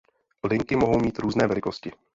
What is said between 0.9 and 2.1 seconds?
mít různé velikosti.